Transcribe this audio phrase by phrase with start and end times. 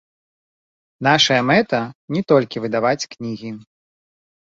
[1.07, 1.81] Нашая мэта
[2.17, 3.51] не толькі выдаваць кнігі.